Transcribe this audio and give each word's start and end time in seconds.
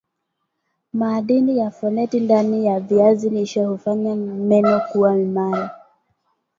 madii 0.93 1.57
ya 1.57 1.71
foleti 1.71 2.19
ndani 2.19 2.65
ya 2.65 2.79
viazi 2.79 3.29
lishe 3.29 3.63
hufanya 3.65 4.15
meno 4.15 4.79
kuwa 4.79 5.19
imara 5.19 5.71